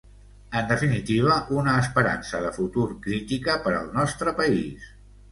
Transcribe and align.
En 0.59 0.69
definitiva, 0.69 1.33
una 1.57 1.75
esperança 1.81 2.39
de 2.45 2.49
futur 2.55 2.85
crítica 3.03 3.57
per 3.67 3.75
al 3.81 3.91
nostre 3.99 4.33
país. 4.41 4.89